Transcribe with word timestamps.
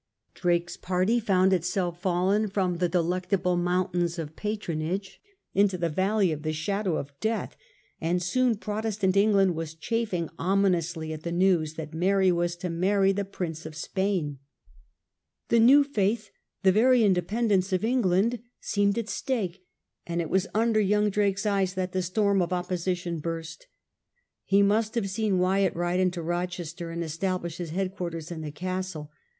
Drake's 0.33 0.77
party 0.77 1.19
found 1.19 1.53
itself 1.53 2.01
fallen 2.01 2.47
from 2.47 2.77
the 2.79 2.89
Delectable 2.89 3.55
Mountains 3.55 4.17
of 4.17 4.35
Patronage 4.35 5.21
into 5.53 5.77
the 5.77 5.89
Valley 5.89 6.31
of 6.31 6.41
the 6.41 6.53
Shadow 6.53 6.95
of 6.95 7.11
Death, 7.19 7.55
and 8.01 8.19
soon 8.19 8.55
Protestant 8.57 9.15
England 9.15 9.53
was 9.53 9.75
chafing 9.75 10.27
omin 10.39 10.75
ously 10.75 11.13
at 11.13 11.21
the 11.21 11.31
news 11.31 11.75
that 11.75 11.93
Mary 11.93 12.31
was 12.31 12.55
to 12.55 12.69
marry 12.71 13.09
with 13.09 13.17
the 13.17 13.25
Prince 13.25 13.63
of 13.63 13.73
Spainr^ 13.73 14.37
The 15.49 15.59
new 15.59 15.83
faith, 15.83 16.31
the 16.63 16.71
very 16.71 17.03
independence 17.03 17.67
^ 17.71 17.71
of 17.73 17.85
England 17.85 18.39
seemed 18.59 18.97
at 18.97 19.07
stake, 19.07 19.63
and 20.07 20.19
it 20.19 20.31
was 20.31 20.47
under 20.55 20.79
young 20.79 21.11
Drake's 21.11 21.45
eyes« 21.45 21.75
that 21.75 21.91
the 21.91 22.01
storm 22.01 22.41
of 22.41 22.51
opposition 22.51 23.19
burst. 23.19 23.67
He 24.45 24.63
must 24.63 24.95
have 24.95 25.11
seen 25.11 25.37
Wyatt 25.37 25.75
ride 25.75 25.99
into 25.99 26.23
Rochester 26.23 26.89
and 26.89 27.03
establish 27.03 27.57
his 27.57 27.69
headquarters 27.69 28.31
in 28.31 28.41
the 28.41 28.49
castle. 28.49 29.11